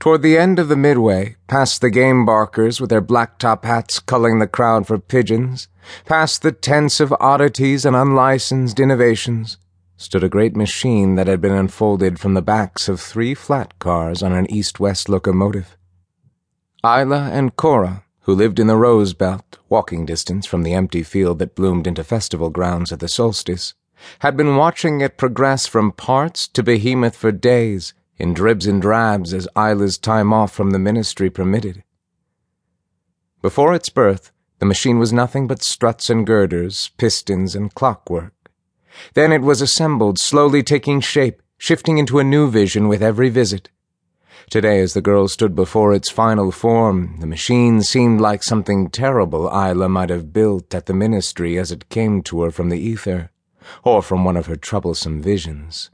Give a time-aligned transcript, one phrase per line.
[0.00, 3.98] Toward the end of the midway, past the game barkers with their black top hats
[3.98, 5.66] culling the crowd for pigeons,
[6.04, 9.58] past the tents of oddities and unlicensed innovations,
[9.96, 14.22] stood a great machine that had been unfolded from the backs of three flat cars
[14.22, 15.76] on an east-west locomotive.
[16.84, 21.40] Eila and Cora, who lived in the Rose Belt, walking distance from the empty field
[21.40, 23.74] that bloomed into festival grounds at the solstice,
[24.20, 29.32] had been watching it progress from parts to behemoth for days, in dribs and drabs
[29.32, 31.84] as Eila's time off from the ministry permitted.
[33.40, 38.34] Before its birth, the machine was nothing but struts and girders, pistons and clockwork.
[39.14, 43.70] Then it was assembled, slowly taking shape, shifting into a new vision with every visit.
[44.50, 49.48] Today, as the girl stood before its final form, the machine seemed like something terrible
[49.50, 53.30] Eila might have built at the ministry as it came to her from the ether,
[53.84, 55.90] or from one of her troublesome visions.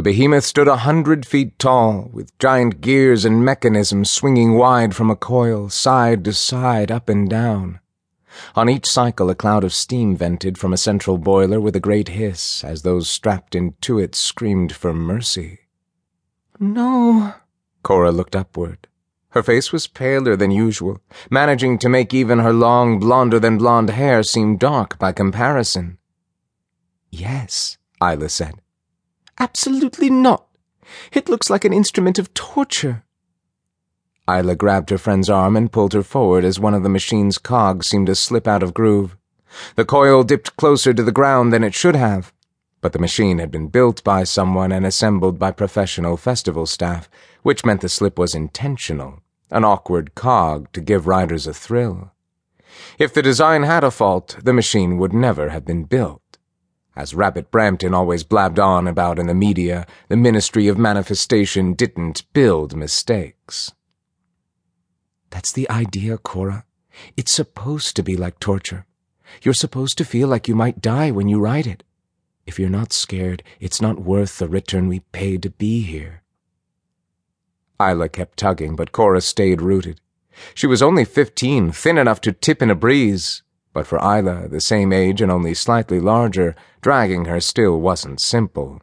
[0.00, 5.10] The behemoth stood a hundred feet tall, with giant gears and mechanisms swinging wide from
[5.10, 7.80] a coil, side to side, up and down.
[8.56, 12.08] On each cycle, a cloud of steam vented from a central boiler with a great
[12.08, 15.58] hiss, as those strapped into it screamed for mercy.
[16.58, 17.34] No.
[17.82, 18.88] Cora looked upward.
[19.32, 23.90] Her face was paler than usual, managing to make even her long, blonder than blonde
[23.90, 25.98] hair seem dark by comparison.
[27.10, 28.62] Yes, Eila said.
[29.40, 30.46] Absolutely not.
[31.12, 33.04] It looks like an instrument of torture.
[34.28, 37.86] Eila grabbed her friend's arm and pulled her forward as one of the machine's cogs
[37.86, 39.16] seemed to slip out of groove.
[39.76, 42.34] The coil dipped closer to the ground than it should have,
[42.82, 47.08] but the machine had been built by someone and assembled by professional festival staff,
[47.42, 52.12] which meant the slip was intentional, an awkward cog to give riders a thrill.
[52.98, 56.19] If the design had a fault, the machine would never have been built.
[56.96, 62.24] As Rabbit Brampton always blabbed on about in the media, the Ministry of Manifestation didn't
[62.32, 63.72] build mistakes.
[65.30, 66.64] That's the idea, Cora.
[67.16, 68.86] It's supposed to be like torture.
[69.42, 71.84] You're supposed to feel like you might die when you write it.
[72.44, 76.22] If you're not scared, it's not worth the return we paid to be here.
[77.78, 80.00] Eila kept tugging, but Cora stayed rooted.
[80.54, 84.60] She was only fifteen, thin enough to tip in a breeze, but for Eila, the
[84.60, 88.80] same age and only slightly larger, dragging her still wasn't simple.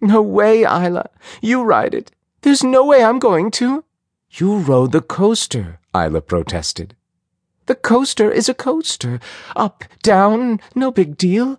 [0.00, 1.08] No way, Eila.
[1.40, 2.12] You ride it.
[2.42, 3.84] There's no way I'm going to.
[4.30, 6.94] You rode the coaster, Eila protested.
[7.66, 9.20] The coaster is a coaster.
[9.56, 11.58] Up, down, no big deal.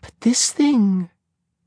[0.00, 1.10] But this thing.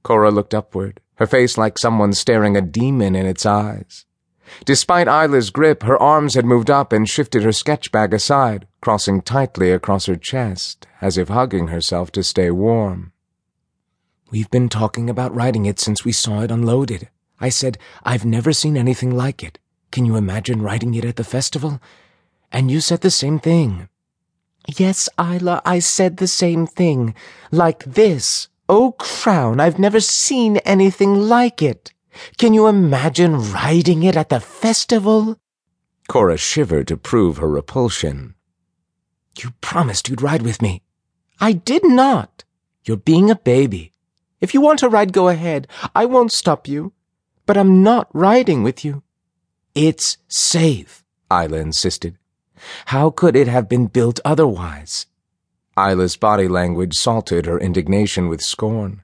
[0.01, 4.05] Cora looked upward, her face like someone staring a demon in its eyes.
[4.65, 9.21] Despite Eila's grip, her arms had moved up and shifted her sketch bag aside, crossing
[9.21, 13.11] tightly across her chest, as if hugging herself to stay warm.
[14.31, 17.09] We've been talking about writing it since we saw it unloaded.
[17.39, 19.59] I said, I've never seen anything like it.
[19.91, 21.79] Can you imagine writing it at the festival?
[22.51, 23.89] And you said the same thing.
[24.67, 27.13] Yes, Eila, I said the same thing.
[27.51, 28.47] Like this.
[28.67, 31.92] Oh, Crown, I've never seen anything like it.
[32.37, 35.39] Can you imagine riding it at the festival?
[36.07, 38.35] Cora shivered to prove her repulsion.
[39.37, 40.83] You promised you'd ride with me.
[41.39, 42.43] I did not.
[42.85, 43.93] You're being a baby.
[44.41, 45.67] If you want to ride, go ahead.
[45.95, 46.93] I won't stop you.
[47.45, 49.03] But I'm not riding with you.
[49.75, 52.17] It's safe, Eila insisted.
[52.85, 55.07] How could it have been built otherwise?
[55.77, 59.02] Eila's body language salted her indignation with scorn.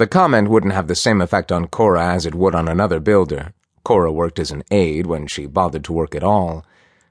[0.00, 3.52] The comment wouldn't have the same effect on Cora as it would on another builder.
[3.84, 6.64] Cora worked as an aide when she bothered to work at all.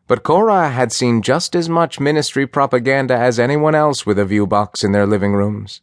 [0.08, 4.48] But Cora had seen just as much ministry propaganda as anyone else with a view
[4.48, 5.82] box in their living rooms.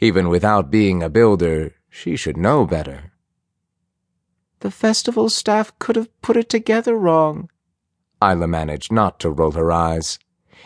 [0.00, 3.12] Even without being a builder, she should know better.
[4.58, 7.48] The festival staff could have put it together wrong.
[8.20, 10.18] Eila managed not to roll her eyes.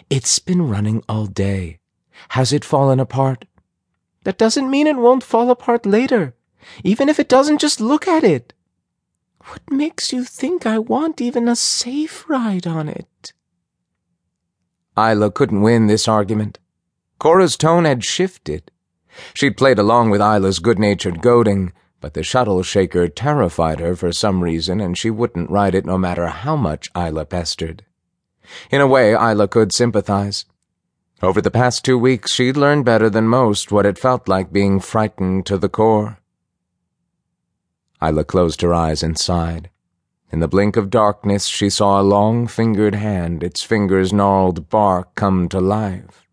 [0.08, 1.78] It's been running all day.
[2.30, 3.44] Has it fallen apart?
[4.24, 6.34] That doesn't mean it won't fall apart later.
[6.82, 8.52] Even if it doesn't, just look at it.
[9.46, 13.32] What makes you think I want even a safe ride on it?
[14.96, 16.58] Eila couldn't win this argument.
[17.18, 18.70] Cora's tone had shifted.
[19.34, 24.42] She'd played along with Eila's good-natured goading, but the shuttle shaker terrified her for some
[24.42, 27.84] reason, and she wouldn't ride it no matter how much Eila pestered.
[28.70, 30.46] In a way, Eila could sympathize.
[31.22, 34.78] Over the past two weeks, she'd learned better than most what it felt like being
[34.78, 36.18] frightened to the core.
[38.02, 39.70] Eila closed her eyes and sighed.
[40.30, 45.48] In the blink of darkness, she saw a long-fingered hand, its fingers gnarled bark come
[45.48, 46.22] to life.